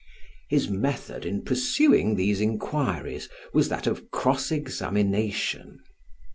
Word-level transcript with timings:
His 0.49 0.67
method 0.67 1.27
in 1.27 1.43
pursuing 1.43 2.15
these 2.15 2.41
inquiries 2.41 3.29
was 3.53 3.69
that 3.69 3.85
of 3.85 4.09
cross 4.09 4.51
examination. 4.51 5.77